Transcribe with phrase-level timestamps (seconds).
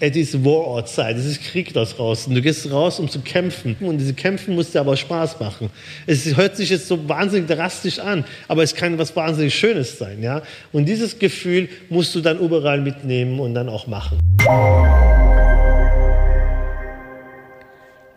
[0.00, 2.34] Es ist Warortzeit, es ist Krieg da draußen.
[2.34, 3.76] Du gehst raus, um zu kämpfen.
[3.80, 5.70] Und diese Kämpfen muss dir aber Spaß machen.
[6.04, 10.20] Es hört sich jetzt so wahnsinnig drastisch an, aber es kann was wahnsinnig Schönes sein.
[10.20, 10.42] Ja?
[10.72, 14.18] Und dieses Gefühl musst du dann überall mitnehmen und dann auch machen.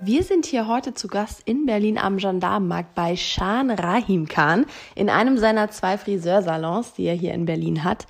[0.01, 4.65] Wir sind hier heute zu Gast in Berlin am Gendarmenmarkt bei Shan Rahim Khan
[4.95, 8.07] in einem seiner zwei Friseursalons, die er hier in Berlin hat.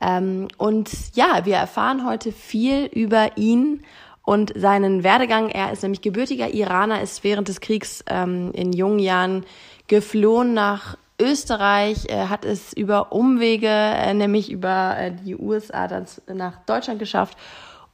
[0.00, 3.82] Ähm, und ja, wir erfahren heute viel über ihn
[4.22, 5.48] und seinen Werdegang.
[5.48, 9.44] Er ist nämlich gebürtiger Iraner, ist während des Kriegs ähm, in jungen Jahren
[9.86, 16.06] geflohen nach Österreich, er hat es über Umwege, äh, nämlich über äh, die USA, dann
[16.32, 17.36] nach Deutschland geschafft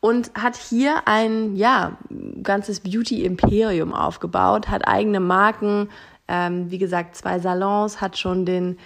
[0.00, 1.96] und hat hier ein ja
[2.42, 5.88] ganzes Beauty-Imperium aufgebaut, hat eigene Marken,
[6.28, 8.78] ähm, wie gesagt zwei Salons, hat schon den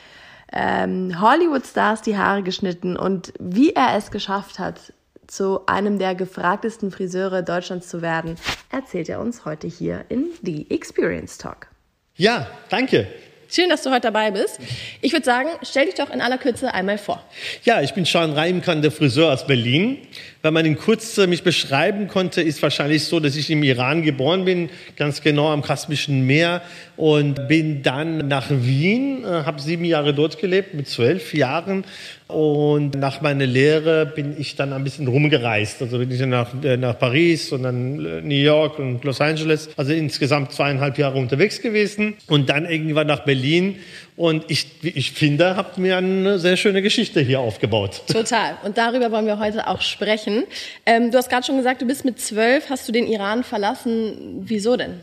[0.52, 4.93] ähm, Hollywood-Stars die Haare geschnitten und wie er es geschafft hat,
[5.27, 8.37] zu einem der gefragtesten Friseure Deutschlands zu werden,
[8.70, 11.69] erzählt er uns heute hier in The Experience Talk.
[12.17, 13.06] Ja, danke.
[13.50, 14.61] Schön, dass du heute dabei bist.
[15.00, 17.25] Ich würde sagen, stell dich doch in aller Kürze einmal vor.
[17.62, 19.98] Ja, ich bin Sean Reimkan, der Friseur aus Berlin.
[20.41, 24.44] Wenn man in kurz mich beschreiben konnte, ist wahrscheinlich so, dass ich im Iran geboren
[24.44, 26.62] bin, ganz genau am Kaspischen Meer
[26.97, 31.84] und bin dann nach Wien, äh, habe sieben Jahre dort gelebt, mit zwölf Jahren
[32.28, 35.81] und nach meiner Lehre bin ich dann ein bisschen rumgereist.
[35.81, 39.22] Also bin ich dann nach, äh, nach Paris und dann äh, New York und Los
[39.22, 39.70] Angeles.
[39.78, 43.77] Also insgesamt zweieinhalb Jahre unterwegs gewesen und dann irgendwann nach Berlin.
[44.19, 48.02] Und ich, ich finde, habt mir eine sehr schöne Geschichte hier aufgebaut.
[48.12, 48.56] Total.
[48.64, 50.42] Und darüber wollen wir heute auch sprechen.
[50.84, 54.41] Ähm, du hast gerade schon gesagt, du bist mit zwölf, hast du den Iran verlassen.
[54.41, 54.98] Wieso denn?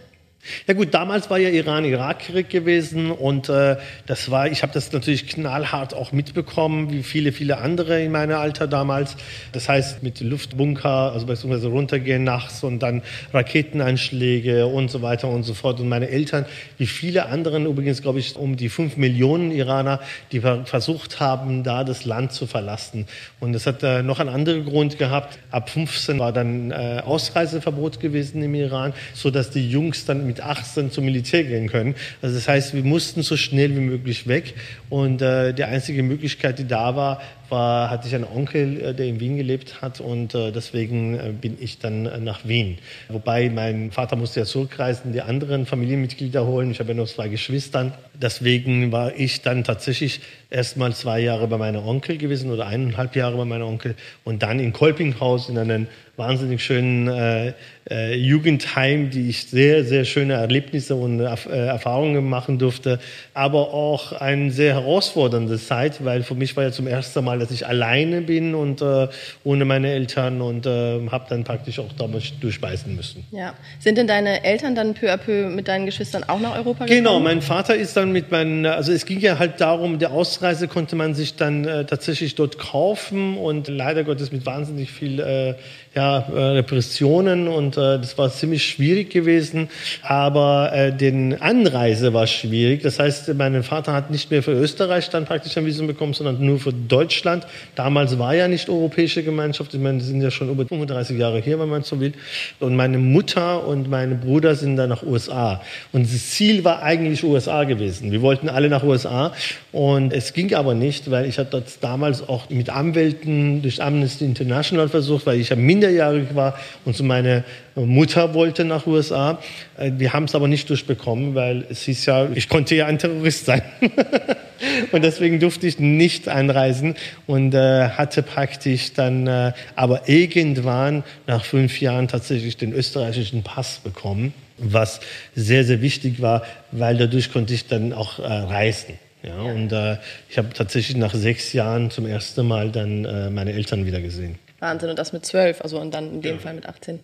[0.68, 5.28] Ja gut, damals war ja Iran-Irak-Krieg gewesen und äh, das war, ich habe das natürlich
[5.28, 9.18] knallhart auch mitbekommen, wie viele, viele andere in meinem Alter damals.
[9.52, 13.02] Das heißt mit Luftbunker, also beziehungsweise runtergehen nachts und dann
[13.34, 15.80] Raketeneinschläge und so weiter und so fort.
[15.80, 16.46] Und meine Eltern,
[16.78, 20.00] wie viele anderen, übrigens glaube ich um die fünf Millionen Iraner,
[20.32, 23.08] die versucht haben, da das Land zu verlassen.
[23.40, 25.40] Und das hat äh, noch einen anderen Grund gehabt.
[25.52, 30.35] Ab 15 war dann äh, Ausreiseverbot gewesen im Iran, so dass die Jungs dann mit
[30.36, 31.96] mit 18 zum Militär gehen können.
[32.22, 34.54] Also das heißt, wir mussten so schnell wie möglich weg.
[34.90, 39.06] Und äh, die einzige Möglichkeit, die da war, war, hatte ich einen Onkel, äh, der
[39.06, 42.80] in Wien gelebt hat und äh, deswegen äh, bin ich dann äh, nach Wien.
[43.08, 46.72] Wobei mein Vater musste ja zurückreisen, die anderen Familienmitglieder holen.
[46.72, 47.98] Ich habe ja noch zwei Geschwister.
[48.14, 53.16] Deswegen war ich dann tatsächlich erst mal zwei Jahre bei meinem Onkel gewesen oder eineinhalb
[53.16, 57.54] Jahre bei meinem Onkel und dann in Kolpinghaus in einem wahnsinnig schönen äh,
[57.90, 61.26] äh, Jugendheim, die ich sehr, sehr schöne Erlebnisse und äh,
[61.68, 63.00] Erfahrungen machen durfte,
[63.34, 67.52] aber auch eine sehr herausfordernde Zeit, weil für mich war ja zum ersten Mal, dass
[67.52, 69.08] ich alleine bin und äh,
[69.44, 73.24] ohne meine Eltern und äh, habe dann praktisch auch damals durchbeißen müssen.
[73.32, 73.54] Ja.
[73.80, 77.04] Sind denn deine Eltern dann peu à peu mit deinen Geschwistern auch nach Europa gekommen?
[77.04, 80.68] Genau, mein Vater ist dann mit meinen, also es ging ja halt darum, der Ausreise
[80.68, 85.56] konnte man sich dann äh, tatsächlich dort kaufen und leider Gottes mit wahnsinnig viel äh,
[85.96, 89.70] ja, äh, Repressionen und äh, das war ziemlich schwierig gewesen.
[90.04, 92.82] Aber äh, den Anreise war schwierig.
[92.84, 96.46] Das heißt, mein Vater hat nicht mehr für Österreich dann praktisch ein Visum bekommen, sondern
[96.46, 97.48] nur für Deutschland.
[97.76, 99.74] Damals war ja nicht europäische Gemeinschaft.
[99.74, 102.12] Ich meine, die sind ja schon über 35 Jahre hier, wenn man so will.
[102.60, 105.62] Und meine Mutter und meine Bruder sind dann nach USA.
[105.94, 108.12] Und das Ziel war eigentlich USA gewesen.
[108.12, 109.34] Wir wollten alle nach USA
[109.72, 114.26] und es ging aber nicht, weil ich hatte das damals auch mit Anwälten durch Amnesty
[114.26, 117.44] International versucht, weil ich ja minder minderjährig war und meine
[117.76, 119.40] Mutter wollte nach USA.
[119.78, 123.00] Äh, wir haben es aber nicht durchbekommen, weil es hieß ja, ich konnte ja ein
[123.00, 123.62] Terrorist sein.
[124.92, 126.96] und deswegen durfte ich nicht einreisen
[127.28, 133.80] und äh, hatte praktisch dann äh, aber irgendwann nach fünf Jahren tatsächlich den österreichischen Pass
[133.84, 135.02] bekommen, was
[135.36, 138.96] sehr, sehr wichtig war, weil dadurch konnte ich dann auch äh, reisen.
[139.24, 139.98] Ja, und äh,
[140.30, 144.38] ich habe tatsächlich nach sechs Jahren zum ersten Mal dann äh, meine Eltern wieder gesehen.
[144.60, 144.90] Wahnsinn.
[144.90, 146.42] Und das mit zwölf, also und dann in dem ja.
[146.42, 147.00] Fall mit 18.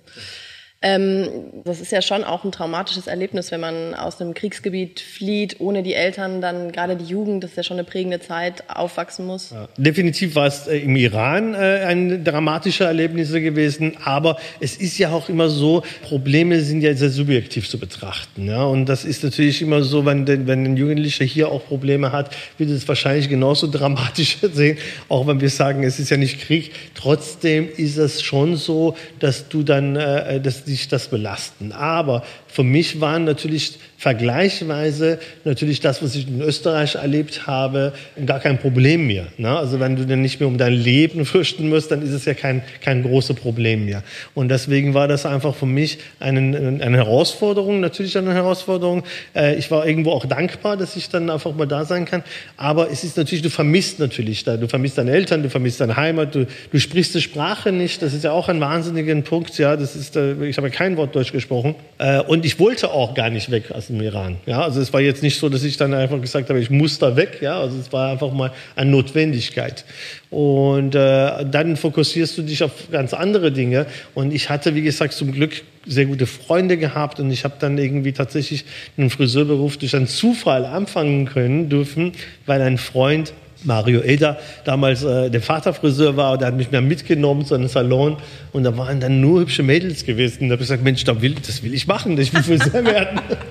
[0.83, 1.29] Ähm,
[1.63, 5.83] das ist ja schon auch ein traumatisches Erlebnis, wenn man aus einem Kriegsgebiet flieht, ohne
[5.83, 9.51] die Eltern, dann gerade die Jugend, das ist ja schon eine prägende Zeit, aufwachsen muss.
[9.51, 14.97] Ja, definitiv war es äh, im Iran äh, ein dramatischer Erlebnis gewesen, aber es ist
[14.97, 18.47] ja auch immer so, Probleme sind ja sehr subjektiv zu betrachten.
[18.47, 18.63] Ja?
[18.63, 22.71] Und das ist natürlich immer so, wenn, wenn ein Jugendlicher hier auch Probleme hat, wird
[22.71, 24.79] es wahrscheinlich genauso dramatisch sehen,
[25.09, 26.71] auch wenn wir sagen, es ist ja nicht Krieg.
[26.95, 31.71] Trotzdem ist es schon so, dass du dann, äh, dass dich das belasten.
[31.71, 37.93] Aber für mich waren natürlich vergleichsweise natürlich das, was ich in Österreich erlebt habe,
[38.25, 39.27] gar kein Problem mehr.
[39.37, 39.55] Ne?
[39.55, 42.33] Also wenn du dann nicht mehr um dein Leben fürchten musst, dann ist es ja
[42.33, 44.03] kein, kein großes Problem mehr.
[44.33, 49.03] Und deswegen war das einfach für mich eine, eine Herausforderung, natürlich eine Herausforderung.
[49.35, 52.23] Äh, ich war irgendwo auch dankbar, dass ich dann einfach mal da sein kann.
[52.57, 55.95] Aber es ist natürlich, du vermisst natürlich da, du vermisst deine Eltern, du vermisst deine
[55.95, 58.01] Heimat, du, du sprichst die Sprache nicht.
[58.01, 59.57] Das ist ja auch ein wahnsinniger Punkt.
[59.59, 61.75] Ja, das ist, äh, ich habe kein Wort Deutsch gesprochen.
[61.99, 64.37] Äh, und ich wollte auch gar nicht weg aus dem Iran.
[64.47, 66.97] Ja, also es war jetzt nicht so, dass ich dann einfach gesagt habe, ich muss
[66.97, 67.37] da weg.
[67.39, 69.85] Ja, also es war einfach mal eine Notwendigkeit.
[70.31, 73.85] Und äh, dann fokussierst du dich auf ganz andere Dinge.
[74.15, 77.77] Und ich hatte, wie gesagt, zum Glück sehr gute Freunde gehabt und ich habe dann
[77.77, 78.65] irgendwie tatsächlich
[78.97, 82.13] einen Friseurberuf durch einen Zufall anfangen können dürfen,
[82.47, 87.45] weil ein Freund Mario Eder damals äh, der Vaterfriseur war, der hat mich mehr mitgenommen
[87.45, 88.17] zu einem Salon
[88.51, 90.43] und da waren dann nur hübsche Mädels gewesen.
[90.43, 92.83] Und da habe ich gesagt, Mensch, da will, das will ich machen, ich will Friseur
[92.85, 93.21] werden.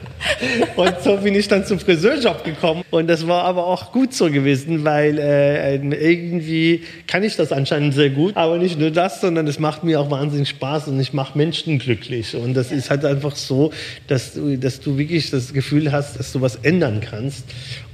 [0.76, 2.82] und so bin ich dann zum Friseurjob gekommen.
[2.90, 7.94] Und das war aber auch gut so gewesen, weil äh, irgendwie kann ich das anscheinend
[7.94, 8.36] sehr gut.
[8.36, 11.78] Aber nicht nur das, sondern es macht mir auch wahnsinnig Spaß und ich mache Menschen
[11.78, 12.34] glücklich.
[12.36, 13.72] Und das ist halt einfach so,
[14.06, 17.44] dass du, dass du wirklich das Gefühl hast, dass du was ändern kannst.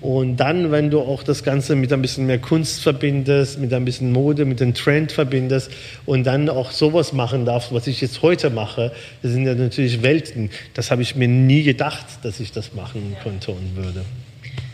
[0.00, 3.84] Und dann, wenn du auch das Ganze mit ein bisschen mehr Kunst verbindest, mit ein
[3.84, 5.70] bisschen Mode, mit dem Trend verbindest
[6.04, 8.92] und dann auch sowas machen darfst, was ich jetzt heute mache,
[9.22, 10.50] das sind ja natürlich Welten.
[10.74, 14.04] Das habe ich mir nie gedacht, dass ich das machen konnte und würde.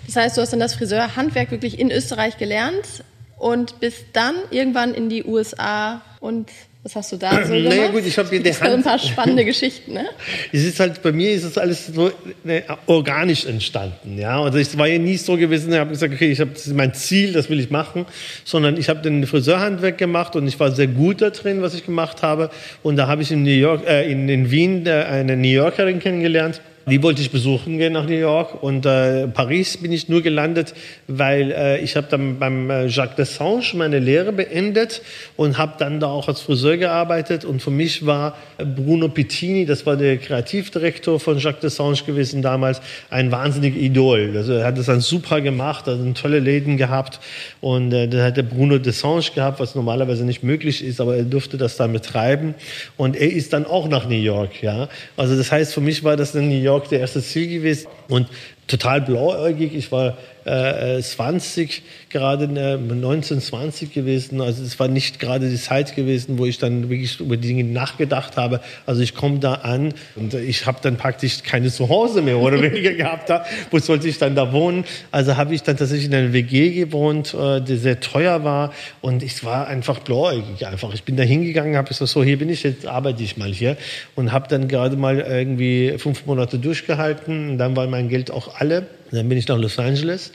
[0.06, 3.04] Das heißt, du hast dann das Friseurhandwerk wirklich in Österreich gelernt
[3.38, 6.49] und bist dann irgendwann in die USA und
[6.82, 7.52] was hast du da so?
[7.54, 8.62] Naja, gut, ich habe hier Hand.
[8.62, 10.06] ein paar spannende Geschichten, ne?
[10.52, 12.10] Es ist halt, bei mir ist es alles so
[12.43, 14.43] ne, organisch entstanden, ja.
[14.43, 16.75] Also es war ja nie so gewesen, ich habe gesagt, okay, ich habe, das ist
[16.75, 18.06] mein Ziel, das will ich machen,
[18.44, 21.84] sondern ich habe den Friseurhandwerk gemacht und ich war sehr gut da drin, was ich
[21.84, 22.50] gemacht habe.
[22.82, 26.00] Und da habe ich in New York, äh, in, in Wien äh, eine New Yorkerin
[26.00, 30.20] kennengelernt die wollte ich besuchen gehen nach New York und äh, Paris bin ich nur
[30.20, 30.75] gelandet,
[31.06, 35.02] weil äh, ich habe dann beim äh, Jacques Dessange meine Lehre beendet
[35.37, 39.87] und habe dann da auch als Friseur gearbeitet und für mich war Bruno Pittini, das
[39.87, 42.81] war der Kreativdirektor von Jacques Dessange gewesen damals,
[43.11, 44.32] ein wahnsinniges Idol.
[44.37, 47.20] Also er hat das dann super gemacht, hat tolle Läden gehabt
[47.61, 51.25] und äh, da hat der Bruno Dessange gehabt, was normalerweise nicht möglich ist, aber er
[51.25, 52.55] durfte das dann betreiben
[52.96, 54.88] und er ist dann auch nach New York, ja.
[55.17, 57.89] Also das heißt, für mich war das in New York York der erste Ziel gewesen
[58.09, 58.29] und
[58.67, 59.75] total blauäugig.
[59.75, 64.41] Ich war äh, 20, gerade äh, 19, 20 gewesen.
[64.41, 67.65] Also es war nicht gerade die Zeit gewesen, wo ich dann wirklich über die Dinge
[67.65, 68.61] nachgedacht habe.
[68.87, 72.93] Also ich komme da an und ich habe dann praktisch keine Zuhause mehr oder weniger
[72.93, 73.31] gehabt.
[73.31, 73.44] Da.
[73.71, 74.85] Wo sollte ich dann da wohnen?
[75.11, 79.23] Also habe ich dann tatsächlich in einer WG gewohnt, äh, die sehr teuer war und
[79.23, 80.95] ich war einfach blauäugig einfach.
[80.95, 83.77] Ich bin da hingegangen, habe gesagt, so hier bin ich, jetzt arbeite ich mal hier
[84.15, 87.50] und habe dann gerade mal irgendwie fünf Monate durchgehalten.
[87.50, 88.87] Und dann war mein Geld auch alle.
[89.12, 90.32] Dann bin ich nach Los Angeles,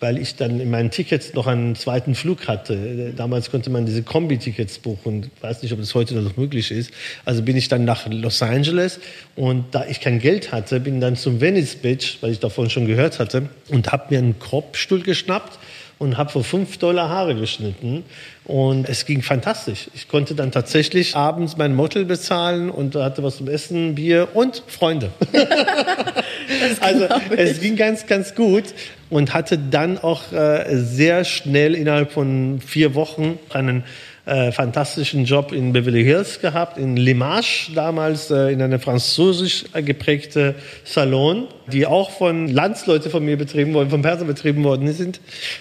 [0.00, 3.12] weil ich dann in meinen Tickets noch einen zweiten Flug hatte.
[3.14, 5.30] Damals konnte man diese Kombi-Tickets buchen.
[5.36, 6.90] Ich weiß nicht, ob das heute noch möglich ist.
[7.24, 8.98] Also bin ich dann nach Los Angeles
[9.36, 12.86] und da ich kein Geld hatte, bin dann zum Venice Beach, weil ich davon schon
[12.86, 15.58] gehört hatte, und habe mir einen Korbstuhl geschnappt
[15.98, 18.04] und habe für fünf Dollar Haare geschnitten.
[18.44, 19.88] Und es ging fantastisch.
[19.94, 24.62] Ich konnte dann tatsächlich abends mein Motel bezahlen und hatte was zum Essen, Bier und
[24.66, 25.10] Freunde.
[26.80, 27.06] also
[27.36, 28.64] es ging ganz, ganz gut
[29.08, 33.84] und hatte dann auch äh, sehr schnell innerhalb von vier Wochen einen
[34.26, 40.54] äh, fantastischen Job in Beverly Hills gehabt, in Limache, damals äh, in einer französisch geprägte
[40.84, 45.20] Salon, die auch von Landsleute von mir betrieben worden, von Perser betrieben worden sind.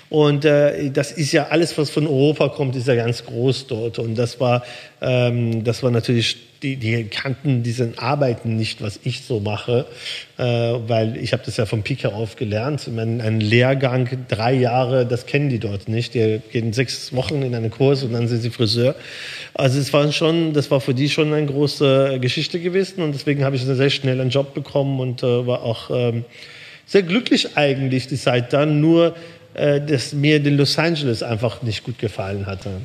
[0.10, 4.00] Und äh, das ist ja alles, was von Europa kommt, ist ja ganz groß dort.
[4.00, 4.64] Und das war,
[5.02, 9.86] ähm, das war natürlich die, die kannten diese Arbeiten nicht, was ich so mache,
[10.38, 12.88] äh, weil ich habe das ja vom Pike auf gelernt.
[12.88, 16.14] Ein Lehrgang, drei Jahre, das kennen die dort nicht.
[16.14, 18.96] Die gehen sechs Wochen in einen Kurs und dann sind sie Friseur.
[19.54, 23.44] Also es war schon, das war für die schon eine große Geschichte gewesen und deswegen
[23.44, 26.26] habe ich sehr schnell einen Job bekommen und äh, war auch ähm,
[26.86, 29.16] sehr glücklich eigentlich die Zeit dann, nur
[29.54, 32.82] äh, dass mir in Los Angeles einfach nicht gut gefallen hatte.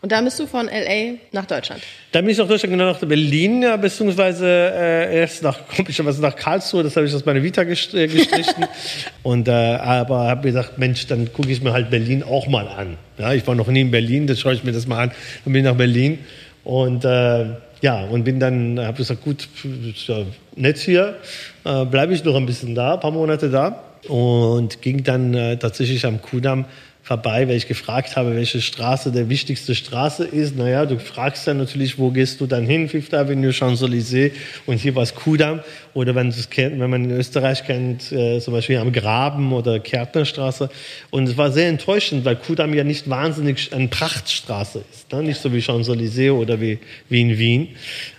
[0.00, 1.82] Und dann bist du von LA nach Deutschland?
[2.12, 6.36] Dann bin ich nach Deutschland, genau nach Berlin, ja, beziehungsweise äh, erst nach, komischerweise nach
[6.36, 8.64] Karlsruhe, das habe ich aus meiner Vita äh, gestrichen.
[9.24, 12.68] und, äh, aber habe mir gedacht, Mensch, dann gucke ich mir halt Berlin auch mal
[12.68, 12.96] an.
[13.18, 15.10] Ja, ich war noch nie in Berlin, das schaue ich mir das mal an.
[15.44, 16.20] Dann bin ich nach Berlin
[16.68, 17.46] und äh,
[17.80, 20.18] ja, und bin dann, habe gesagt, gut, ist ja
[20.54, 21.16] nett hier,
[21.64, 23.84] äh, bleibe ich noch ein bisschen da, ein paar Monate da.
[24.06, 26.66] Und ging dann äh, tatsächlich am Kudamm
[27.08, 30.58] vorbei, weil ich gefragt habe, welche Straße der wichtigste Straße ist.
[30.58, 32.86] Naja, du fragst dann natürlich, wo gehst du dann hin?
[32.86, 34.32] Fifth Avenue, Champs-Élysées
[34.66, 35.60] und hier war es Kudamm.
[35.94, 40.68] Oder wenn, kennt, wenn man in Österreich kennt, äh, zum Beispiel am Graben oder Kärtnerstraße.
[41.08, 45.10] Und es war sehr enttäuschend, weil Kudamm ja nicht wahnsinnig eine Prachtstraße ist.
[45.10, 45.22] Ne?
[45.22, 47.68] Nicht so wie Champs-Élysées oder wie, wie in Wien.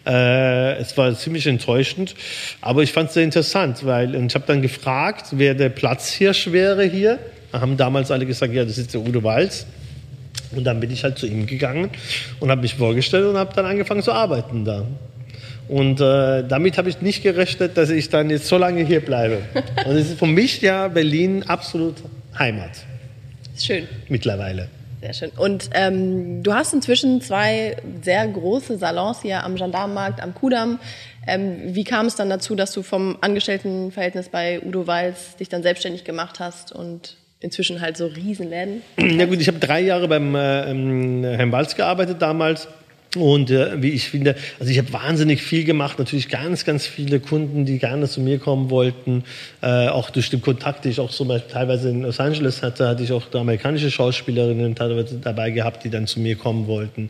[0.07, 2.15] Äh, es war ziemlich enttäuschend.
[2.59, 6.85] Aber ich fand es sehr interessant, weil ich habe dann gefragt, wer der Platzhirsch wäre
[6.85, 7.19] hier.
[7.51, 9.65] Haben damals alle gesagt, ja, das ist der Udo Walz.
[10.55, 11.89] Und dann bin ich halt zu ihm gegangen
[12.39, 14.85] und habe mich vorgestellt und habe dann angefangen zu arbeiten da.
[15.67, 19.43] Und äh, damit habe ich nicht gerechnet, dass ich dann jetzt so lange hier bleibe.
[19.85, 21.93] Und es ist für mich ja Berlin absolut
[22.37, 22.71] Heimat.
[23.55, 23.87] Schön.
[24.07, 24.69] Mittlerweile.
[25.01, 25.29] Sehr schön.
[25.37, 30.79] Und ähm, du hast inzwischen zwei sehr große Salons hier am Gendarmenmarkt, am Kudamm.
[31.27, 35.61] Ähm, wie kam es dann dazu, dass du vom Angestelltenverhältnis bei Udo Walz dich dann
[35.61, 38.81] selbstständig gemacht hast und inzwischen halt so Riesenläden?
[38.97, 42.67] Ja gut, ich habe drei Jahre beim äh, ähm, Herrn Walz gearbeitet damals.
[43.15, 47.19] Und äh, wie ich finde, also ich habe wahnsinnig viel gemacht, natürlich ganz, ganz viele
[47.19, 49.23] Kunden, die gerne zu mir kommen wollten,
[49.63, 52.87] äh, auch durch den Kontakt, den ich auch so mal teilweise in Los Angeles hatte,
[52.87, 57.07] hatte ich auch amerikanische Schauspielerinnen teilweise dabei gehabt, die dann zu mir kommen wollten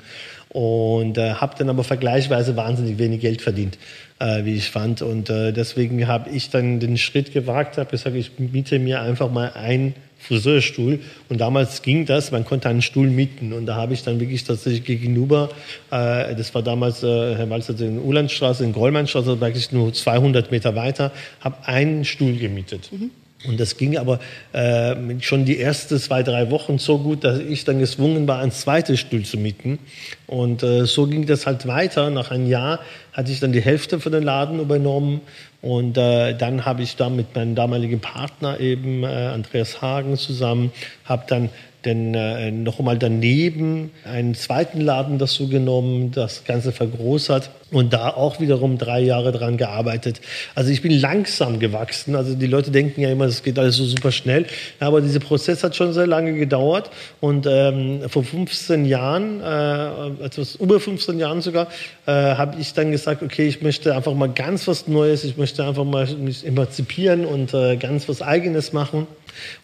[0.47, 3.77] und äh, habe dann aber vergleichsweise wahnsinnig wenig Geld verdient,
[4.19, 8.15] äh, wie ich fand und äh, deswegen habe ich dann den Schritt gewagt, habe gesagt,
[8.15, 10.99] ich miete mir einfach mal ein Friseurstuhl.
[11.29, 13.53] Und damals ging das, man konnte einen Stuhl mieten.
[13.53, 15.49] Und da habe ich dann wirklich tatsächlich gegenüber,
[15.91, 20.75] äh, das war damals, äh, Herr Walzer, in Ulandstraße, in Goldmannstraße, wirklich nur 200 Meter
[20.75, 21.11] weiter,
[21.41, 22.91] habe einen Stuhl gemietet.
[22.91, 23.11] Mhm.
[23.47, 24.19] Und das ging aber
[24.51, 28.51] äh, schon die ersten zwei, drei Wochen so gut, dass ich dann gezwungen war, ein
[28.51, 29.79] zweites Stuhl zu mieten.
[30.27, 32.09] Und äh, so ging das halt weiter.
[32.09, 32.79] Nach einem Jahr
[33.13, 35.21] hatte ich dann die Hälfte von den Laden übernommen.
[35.61, 40.73] Und äh, dann habe ich da mit meinem damaligen Partner eben, äh, Andreas Hagen, zusammen,
[41.05, 41.49] habe dann
[41.85, 48.09] denn äh, noch einmal daneben einen zweiten Laden dazu genommen, das Ganze vergrößert und da
[48.09, 50.21] auch wiederum drei Jahre dran gearbeitet.
[50.55, 52.15] Also ich bin langsam gewachsen.
[52.15, 54.45] Also die Leute denken ja immer, es geht alles so super schnell.
[54.79, 56.89] Aber dieser Prozess hat schon sehr lange gedauert.
[57.21, 61.67] Und ähm, vor 15 Jahren, äh, etwas über 15 Jahren sogar,
[62.05, 65.23] äh, habe ich dann gesagt, okay, ich möchte einfach mal ganz was Neues.
[65.23, 69.07] Ich möchte einfach mal mich emanzipieren und äh, ganz was Eigenes machen.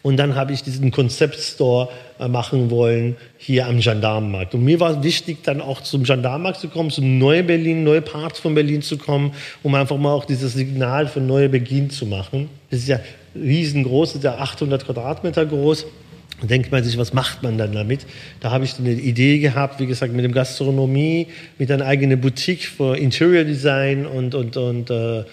[0.02, 4.54] Und dann habe ich diesen Konzeptstore äh, machen wollen hier am Gendarmenmarkt.
[4.54, 8.40] Und mir war wichtig, dann auch zum Gendarmenmarkt zu kommen, zum Neue Berlin, neue Parts
[8.40, 9.32] von Berlin zu kommen,
[9.62, 12.48] um einfach mal auch dieses Signal für neue Beginn zu machen.
[12.70, 13.00] Das ist ja
[13.34, 15.86] riesengroß, das ist ja 800 Quadratmeter groß.
[16.40, 18.06] Da denkt man sich, was macht man dann damit?
[18.40, 22.66] Da habe ich eine Idee gehabt, wie gesagt, mit dem Gastronomie, mit einer eigenen Boutique
[22.66, 25.24] für Interior Design und, und, und äh,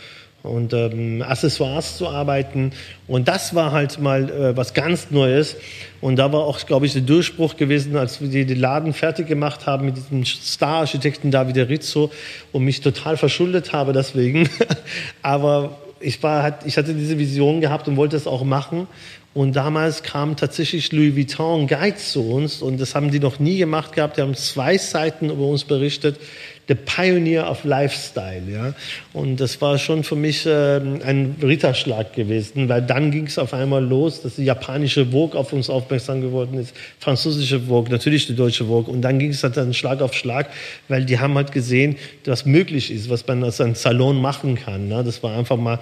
[0.43, 2.71] und ähm, Accessoires zu arbeiten.
[3.07, 5.55] Und das war halt mal äh, was ganz Neues.
[6.01, 9.65] Und da war auch, glaube ich, der Durchbruch gewesen, als wir den Laden fertig gemacht
[9.65, 12.11] haben mit diesem Star-Architekten Davide Rizzo
[12.51, 14.49] und mich total verschuldet habe deswegen.
[15.21, 18.87] Aber ich, war, ich hatte diese Vision gehabt und wollte es auch machen.
[19.33, 23.57] Und damals kam tatsächlich Louis Vuitton Guide zu uns und das haben die noch nie
[23.57, 24.17] gemacht gehabt.
[24.17, 26.19] Die haben zwei Seiten über uns berichtet
[26.67, 28.43] the Pioneer of Lifestyle.
[28.49, 28.73] Ja?
[29.11, 33.53] Und das war schon für mich äh, ein Ritterschlag gewesen, weil dann ging es auf
[33.53, 38.35] einmal los, dass die japanische Vogue auf uns aufmerksam geworden ist, französische Vogue, natürlich die
[38.35, 38.91] deutsche Vogue.
[38.93, 40.49] Und dann ging es halt dann Schlag auf Schlag,
[40.87, 44.87] weil die haben halt gesehen, was möglich ist, was man als ein Salon machen kann.
[44.87, 45.03] Ne?
[45.03, 45.79] Das war einfach mal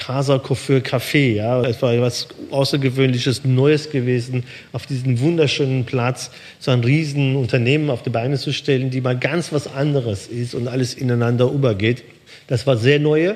[0.00, 1.34] Casa Coiffeur Café.
[1.34, 1.62] Ja.
[1.62, 8.10] Es war was Außergewöhnliches, Neues gewesen, auf diesem wunderschönen Platz so ein Riesenunternehmen auf die
[8.10, 12.02] Beine zu stellen, die mal ganz was anderes ist und alles ineinander übergeht.
[12.46, 13.34] Das war sehr neu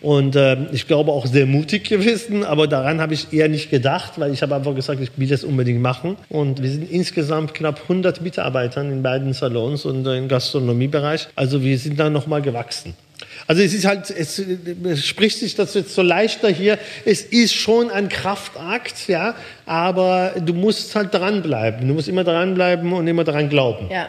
[0.00, 4.12] und äh, ich glaube auch sehr mutig gewesen, aber daran habe ich eher nicht gedacht,
[4.20, 6.16] weil ich habe einfach gesagt, ich will das unbedingt machen.
[6.28, 11.26] Und wir sind insgesamt knapp 100 Mitarbeitern in beiden Salons und im Gastronomiebereich.
[11.34, 12.94] Also wir sind da nochmal gewachsen.
[13.46, 16.78] Also es ist halt, es, es spricht sich das jetzt so leichter hier.
[17.04, 19.34] Es ist schon ein Kraftakt, ja,
[19.66, 21.86] aber du musst halt dranbleiben.
[21.86, 23.88] Du musst immer dranbleiben und immer daran glauben.
[23.90, 24.08] Ja.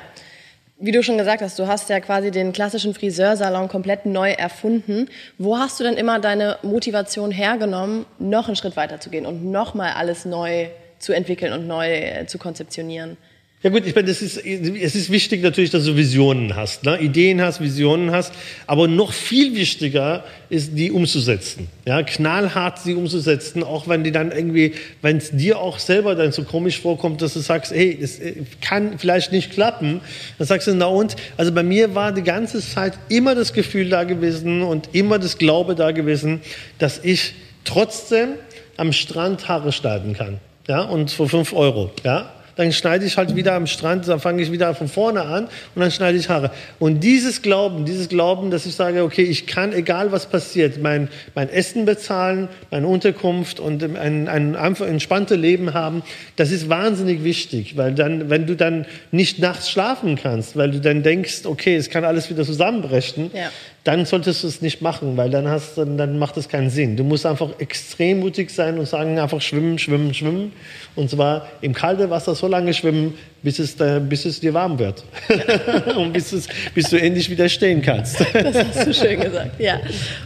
[0.80, 5.08] Wie du schon gesagt hast, du hast ja quasi den klassischen Friseursalon komplett neu erfunden.
[5.38, 9.46] Wo hast du denn immer deine Motivation hergenommen, noch einen Schritt weiter zu gehen und
[9.46, 10.68] nochmal alles neu
[11.00, 13.18] zu entwickeln und neu äh, zu konzeptionieren?
[13.64, 17.00] Ja gut, ich meine, das ist, es ist wichtig natürlich, dass du Visionen hast, ne?
[17.00, 18.34] Ideen hast, Visionen hast,
[18.68, 21.70] aber noch viel wichtiger ist, die umzusetzen.
[21.86, 26.34] Ja, knallhart sie umzusetzen, auch wenn die dann irgendwie, wenn es dir auch selber dann
[26.34, 30.02] so komisch vorkommt, dass du sagst, hey, es äh, kann vielleicht nicht klappen,
[30.38, 31.16] dann sagst du, na und?
[31.38, 35.38] Also bei mir war die ganze Zeit immer das Gefühl da gewesen und immer das
[35.38, 36.42] Glaube da gewesen,
[36.80, 38.34] dass ich trotzdem
[38.76, 40.42] am Strand Haare schneiden kann.
[40.68, 41.92] Ja, und für fünf Euro.
[42.04, 45.46] Ja, dann schneide ich halt wieder am Strand, dann fange ich wieder von vorne an
[45.76, 46.52] und dann schneide ich Haare.
[46.80, 51.10] Und dieses Glauben, dieses Glauben, dass ich sage, okay, ich kann, egal was passiert, mein,
[51.36, 56.04] mein Essen bezahlen, meine Unterkunft und ein, ein einfach entspanntes Leben haben,
[56.36, 60.80] das ist wahnsinnig wichtig, weil dann, wenn du dann nicht nachts schlafen kannst, weil du
[60.80, 63.50] dann denkst, okay, es kann alles wieder zusammenbrechen, ja
[63.84, 66.96] dann solltest du es nicht machen, weil dann, hast, dann macht es keinen Sinn.
[66.96, 70.54] Du musst einfach extrem mutig sein und sagen, einfach schwimmen, schwimmen, schwimmen.
[70.96, 73.76] Und zwar im kalten Wasser so lange schwimmen, bis es,
[74.08, 75.04] bis es dir warm wird.
[75.98, 78.22] Und bis, es, bis du endlich wieder stehen kannst.
[78.34, 79.82] das hast du schön gesagt, ja.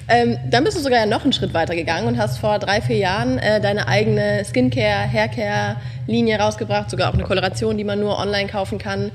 [0.08, 2.98] Ähm, dann bist du sogar noch einen Schritt weiter gegangen und hast vor drei, vier
[2.98, 8.48] Jahren äh, deine eigene Skincare, Haircare-Linie rausgebracht, sogar auch eine Koloration, die man nur online
[8.48, 9.12] kaufen kann.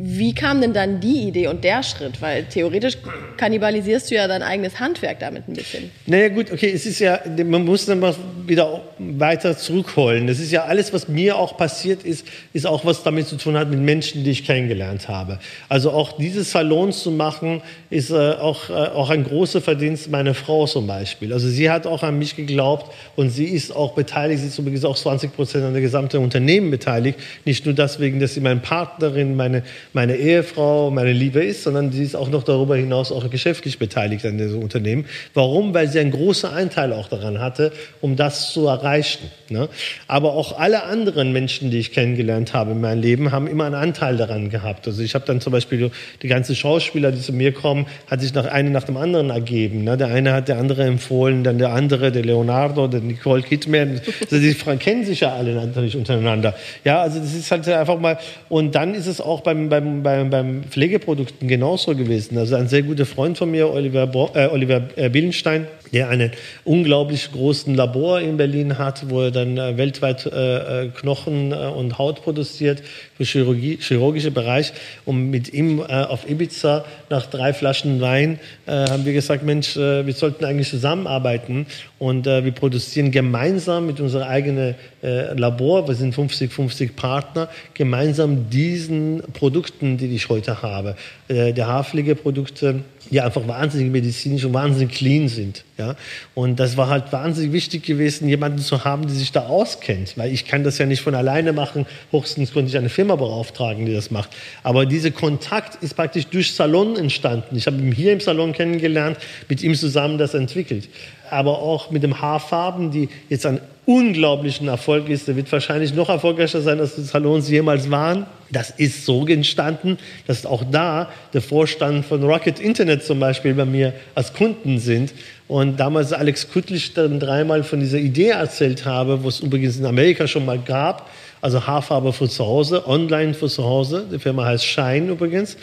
[0.00, 2.22] Wie kam denn dann die Idee und der Schritt?
[2.22, 2.98] Weil theoretisch
[3.36, 5.90] kannibalisierst du ja dein eigenes Handwerk damit ein bisschen.
[6.06, 8.14] Naja gut, okay, es ist ja, man muss dann mal
[8.46, 10.28] wieder weiter zurückholen.
[10.28, 13.56] Das ist ja alles, was mir auch passiert ist, ist auch was damit zu tun
[13.56, 15.40] hat mit Menschen, die ich kennengelernt habe.
[15.68, 20.34] Also auch dieses Salon zu machen, ist äh, auch, äh, auch ein großer Verdienst meiner
[20.34, 21.32] Frau zum Beispiel.
[21.32, 24.84] Also sie hat auch an mich geglaubt und sie ist auch beteiligt, sie ist übrigens
[24.84, 27.18] auch 20 Prozent an der gesamten Unternehmen beteiligt.
[27.44, 29.64] Nicht nur deswegen, dass sie meine Partnerin, meine
[29.98, 34.24] meine Ehefrau, meine Liebe ist, sondern sie ist auch noch darüber hinaus auch geschäftlich beteiligt
[34.24, 35.06] an diesem Unternehmen.
[35.34, 35.74] Warum?
[35.74, 39.28] Weil sie einen großen Anteil auch daran hatte, um das zu erreichen.
[39.48, 39.68] Ne?
[40.06, 43.74] Aber auch alle anderen Menschen, die ich kennengelernt habe in meinem Leben, haben immer einen
[43.74, 44.86] Anteil daran gehabt.
[44.86, 45.90] Also ich habe dann zum Beispiel
[46.22, 49.82] die ganzen Schauspieler, die zu mir kommen, hat sich nach eine nach dem anderen ergeben.
[49.82, 49.96] Ne?
[49.96, 54.00] Der eine hat der andere empfohlen, dann der andere, der Leonardo, der Nicole Kidman.
[54.20, 56.54] Also die kennen sich ja alle natürlich untereinander.
[56.84, 58.16] Ja, also das ist halt einfach mal.
[58.48, 62.38] Und dann ist es auch beim, beim beim, beim, Pflegeprodukten genauso gewesen.
[62.38, 66.32] Also ein sehr guter Freund von mir, Oliver, Bo äh, Oliver äh, Billenstein, der einen
[66.64, 71.54] unglaublich großen Labor in Berlin hat, wo er dann äh, weltweit äh, äh Knochen äh,
[71.54, 72.82] und Haut produziert
[73.16, 74.72] für Chirurgie, chirurgische Bereich.
[75.04, 80.44] Und mit ihm auf Ibiza nach drei Flaschen Wein haben wir gesagt, Mensch, wir sollten
[80.44, 81.66] eigentlich zusammenarbeiten
[81.98, 89.22] und wir produzieren gemeinsam mit unserem eigenen Labor, wir sind 50-50 Partner, gemeinsam diesen
[89.68, 90.96] Produkten, die ich heute habe,
[91.28, 95.64] äh, der Haarpflegeprodukte, die einfach wahnsinnig medizinisch und wahnsinnig clean sind.
[95.76, 95.94] Ja?
[96.34, 100.16] Und das war halt wahnsinnig wichtig gewesen, jemanden zu haben, der sich da auskennt.
[100.16, 101.86] Weil ich kann das ja nicht von alleine machen.
[102.10, 104.30] Höchstens konnte ich eine Firma beauftragen, die das macht.
[104.62, 107.56] Aber dieser Kontakt ist praktisch durch Salon entstanden.
[107.56, 110.88] Ich habe ihn hier im Salon kennengelernt, mit ihm zusammen das entwickelt.
[111.30, 115.28] Aber auch mit dem Haarfarben, die jetzt ein unglaublichen Erfolg ist.
[115.28, 118.26] Der wird wahrscheinlich noch erfolgreicher sein, als die Salons jemals waren.
[118.50, 119.96] Das ist so entstanden,
[120.26, 125.14] dass auch da der Vorstand von Rocket Internet zum Beispiel bei mir als Kunden sind.
[125.48, 129.86] Und damals Alex Kuttlich dann dreimal von dieser Idee erzählt habe, wo es übrigens in
[129.86, 131.08] Amerika schon mal gab,
[131.40, 134.06] also Haarfarbe für zu Hause, online für zu Hause.
[134.12, 135.56] Die Firma heißt Shine übrigens.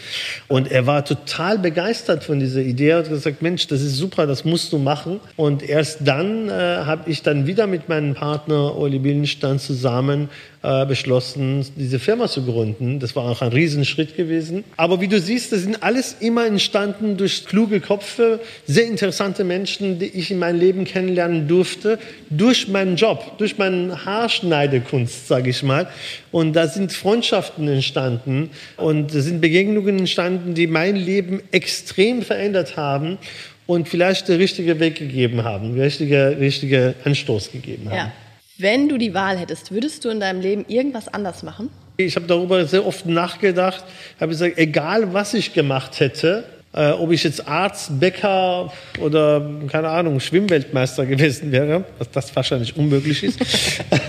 [0.47, 4.27] Und er war total begeistert von dieser Idee und hat gesagt, Mensch, das ist super,
[4.27, 5.19] das musst du machen.
[5.35, 10.29] Und erst dann äh, habe ich dann wieder mit meinem Partner Oli Billenstein zusammen
[10.65, 12.99] äh, beschlossen, diese Firma zu gründen.
[12.99, 14.63] Das war auch ein Riesenschritt gewesen.
[14.77, 19.99] Aber wie du siehst, das sind alles immer entstanden durch kluge Köpfe, sehr interessante Menschen,
[19.99, 21.99] die ich in meinem Leben kennenlernen durfte,
[22.31, 25.87] durch meinen Job, durch meine Haarschneidekunst, sage ich mal.
[26.31, 32.75] Und da sind Freundschaften entstanden und da sind Begegnungen entstanden, die mein Leben extrem verändert
[32.75, 33.19] haben
[33.67, 37.97] und vielleicht der richtige Weg gegeben haben, richtige, richtige Anstoß gegeben haben.
[37.97, 38.13] Ja.
[38.57, 41.69] Wenn du die Wahl hättest, würdest du in deinem Leben irgendwas anders machen?
[41.97, 43.83] Ich habe darüber sehr oft nachgedacht,
[44.17, 49.87] habe gesagt, egal was ich gemacht hätte, äh, ob ich jetzt Arzt, Bäcker oder, keine
[49.87, 53.39] Ahnung, Schwimmweltmeister gewesen wäre, was das wahrscheinlich unmöglich ist.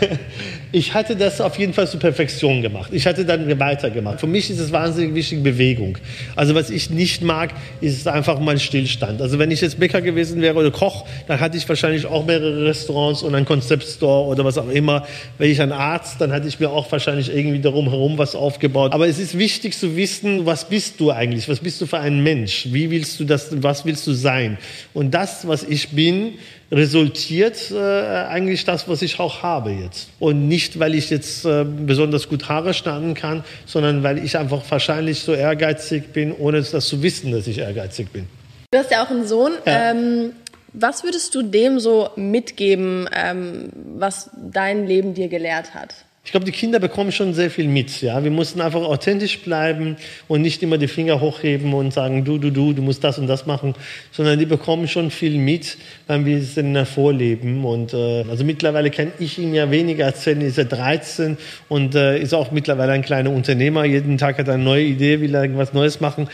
[0.72, 2.90] ich hatte das auf jeden Fall zur Perfektion gemacht.
[2.92, 4.20] Ich hatte dann weitergemacht.
[4.20, 5.96] Für mich ist es wahnsinnig wichtig, Bewegung.
[6.34, 9.22] Also was ich nicht mag, ist einfach mal Stillstand.
[9.22, 12.64] Also wenn ich jetzt Bäcker gewesen wäre oder Koch, dann hatte ich wahrscheinlich auch mehrere
[12.64, 15.06] Restaurants und einen Konzeptstore oder was auch immer.
[15.38, 18.92] Wenn ich ein Arzt, dann hatte ich mir auch wahrscheinlich irgendwie darum herum was aufgebaut.
[18.92, 21.48] Aber es ist wichtig zu wissen, was bist du eigentlich?
[21.48, 22.55] Was bist du für ein Mensch?
[22.56, 22.74] Mensch?
[22.74, 24.58] Wie willst du das, was willst du sein?
[24.94, 26.38] Und das, was ich bin,
[26.70, 30.08] resultiert äh, eigentlich das, was ich auch habe jetzt.
[30.18, 34.62] Und nicht, weil ich jetzt äh, besonders gut Haare schneiden kann, sondern weil ich einfach
[34.68, 38.26] wahrscheinlich so ehrgeizig bin, ohne das zu wissen, dass ich ehrgeizig bin.
[38.70, 39.52] Du hast ja auch einen Sohn.
[39.64, 39.90] Ja.
[39.92, 40.32] Ähm,
[40.72, 45.94] was würdest du dem so mitgeben, ähm, was dein Leben dir gelehrt hat?
[46.26, 48.02] Ich glaube, die Kinder bekommen schon sehr viel mit.
[48.02, 52.36] Ja, wir mussten einfach authentisch bleiben und nicht immer die Finger hochheben und sagen, du,
[52.38, 53.76] du, du, du musst das und das machen,
[54.10, 57.64] sondern die bekommen schon viel mit, wenn wir es denn vorleben.
[57.64, 60.40] Und äh, also mittlerweile kann ich ihn ja weniger erzählen.
[60.40, 63.84] Ist er 13 und äh, ist auch mittlerweile ein kleiner Unternehmer.
[63.84, 66.28] Jeden Tag hat er eine neue Idee, will er irgendwas Neues machen.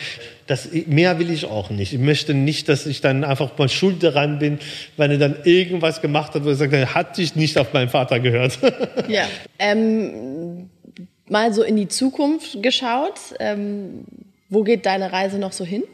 [0.46, 1.92] Das, mehr will ich auch nicht.
[1.92, 4.58] Ich möchte nicht, dass ich dann einfach mal schuld daran bin,
[4.96, 7.88] wenn er dann irgendwas gemacht hat, wo er sagt, er hat dich nicht auf meinen
[7.88, 8.58] Vater gehört.
[9.08, 9.26] Ja.
[9.58, 10.68] Ähm,
[11.28, 13.14] mal so in die Zukunft geschaut.
[13.38, 14.04] Ähm,
[14.48, 15.84] wo geht deine Reise noch so hin?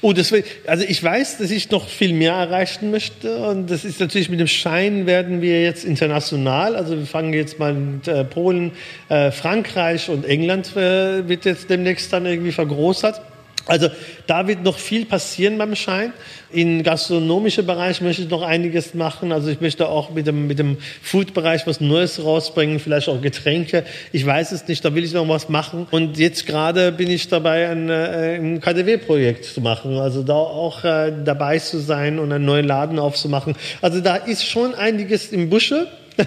[0.00, 3.84] Oh, das will, also ich weiß, dass ich noch viel mehr erreichen möchte und das
[3.84, 6.74] ist natürlich mit dem Schein werden wir jetzt international.
[6.74, 8.72] Also wir fangen jetzt mal mit äh, Polen,
[9.08, 13.22] äh, Frankreich und England äh, wird jetzt demnächst dann irgendwie vergrößert.
[13.70, 13.88] Also
[14.26, 16.12] da wird noch viel passieren beim Schein.
[16.50, 19.30] Im gastronomischen Bereich möchte ich noch einiges machen.
[19.30, 23.84] Also ich möchte auch mit dem, mit dem Food-Bereich was Neues rausbringen, vielleicht auch Getränke.
[24.10, 25.86] Ich weiß es nicht, da will ich noch was machen.
[25.92, 29.98] Und jetzt gerade bin ich dabei, ein, äh, ein KDW-Projekt zu machen.
[29.98, 33.54] Also da auch äh, dabei zu sein und einen neuen Laden aufzumachen.
[33.80, 35.86] Also da ist schon einiges im Busche.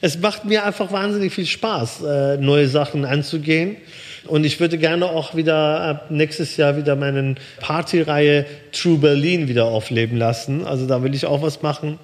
[0.00, 3.76] es macht mir einfach wahnsinnig viel Spaß, äh, neue Sachen anzugehen.
[4.26, 9.66] Und ich würde gerne auch wieder ab nächstes Jahr wieder meine Partyreihe True Berlin wieder
[9.66, 10.64] aufleben lassen.
[10.64, 11.98] Also da will ich auch was machen.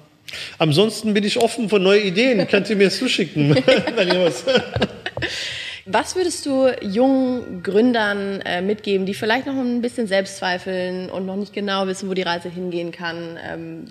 [0.57, 2.47] Ansonsten bin ich offen für neue Ideen.
[2.49, 3.55] Könnt ihr mir zuschicken,
[3.95, 4.43] wenn ihr was.
[5.85, 11.35] Was würdest du jungen Gründern äh, mitgeben, die vielleicht noch ein bisschen Selbstzweifeln und noch
[11.35, 13.37] nicht genau wissen, wo die Reise hingehen kann?
[13.47, 13.85] Ähm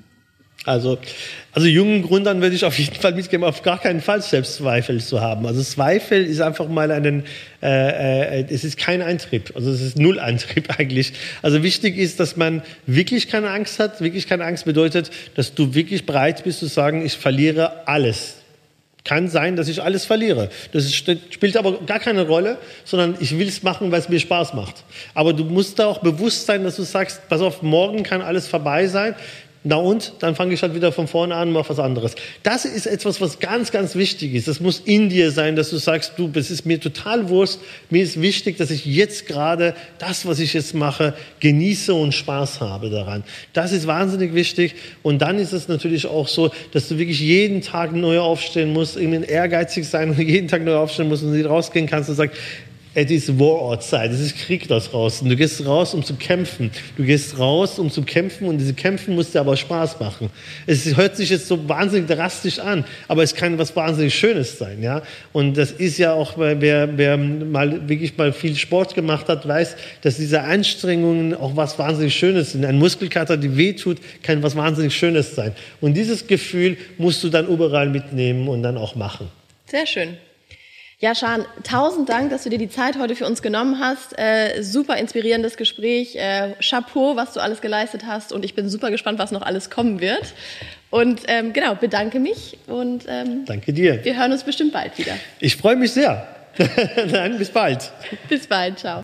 [0.64, 0.98] also,
[1.52, 5.20] also jungen Gründern würde ich auf jeden Fall mitgeben, auf gar keinen Fall Selbstzweifel zu
[5.20, 5.46] haben.
[5.46, 7.24] Also Zweifel ist einfach mal einen,
[7.62, 11.12] äh, äh, es ist kein Antrieb, also es ist null Antrieb eigentlich.
[11.42, 14.00] Also wichtig ist, dass man wirklich keine Angst hat.
[14.00, 18.36] Wirklich keine Angst bedeutet, dass du wirklich bereit bist zu sagen, ich verliere alles.
[19.04, 20.48] Kann sein, dass ich alles verliere.
[20.72, 24.54] Das spielt aber gar keine Rolle, sondern ich will es machen, weil es mir Spaß
[24.54, 24.76] macht.
[25.12, 28.48] Aber du musst da auch bewusst sein, dass du sagst, pass auf, morgen kann alles
[28.48, 29.14] vorbei sein.
[29.66, 30.12] Na und?
[30.18, 32.14] Dann fange ich halt wieder von vorne an und mache was anderes.
[32.42, 34.46] Das ist etwas, was ganz, ganz wichtig ist.
[34.46, 37.60] Das muss in dir sein, dass du sagst, du, es ist mir total Wurst.
[37.88, 42.60] Mir ist wichtig, dass ich jetzt gerade das, was ich jetzt mache, genieße und Spaß
[42.60, 43.24] habe daran.
[43.54, 44.74] Das ist wahnsinnig wichtig.
[45.02, 48.98] Und dann ist es natürlich auch so, dass du wirklich jeden Tag neu aufstehen musst,
[48.98, 52.36] irgendwie ehrgeizig sein und jeden Tag neu aufstehen musst und nicht rausgehen kannst und sagst,
[52.94, 55.28] es ist War outside, es ist Krieg da draußen.
[55.28, 56.70] Du gehst raus, um zu kämpfen.
[56.96, 60.30] Du gehst raus, um zu kämpfen und diese Kämpfen muss dir aber Spaß machen.
[60.66, 64.82] Es hört sich jetzt so wahnsinnig drastisch an, aber es kann was wahnsinnig Schönes sein,
[64.82, 65.02] ja.
[65.32, 69.76] Und das ist ja auch, wer, wer mal wirklich mal viel Sport gemacht hat, weiß,
[70.02, 72.64] dass diese Anstrengungen auch was wahnsinnig Schönes sind.
[72.64, 75.52] Ein Muskelkater, die wehtut, kann was wahnsinnig Schönes sein.
[75.80, 79.28] Und dieses Gefühl musst du dann überall mitnehmen und dann auch machen.
[79.66, 80.16] Sehr schön.
[81.04, 84.18] Ja, Schan, tausend Dank, dass du dir die Zeit heute für uns genommen hast.
[84.18, 86.16] Äh, super inspirierendes Gespräch.
[86.16, 88.32] Äh, Chapeau, was du alles geleistet hast.
[88.32, 90.32] Und ich bin super gespannt, was noch alles kommen wird.
[90.88, 94.02] Und ähm, genau, bedanke mich und ähm, danke dir.
[94.02, 95.12] Wir hören uns bestimmt bald wieder.
[95.40, 96.26] Ich freue mich sehr.
[97.12, 97.92] Dann bis bald.
[98.30, 99.02] Bis bald, ciao.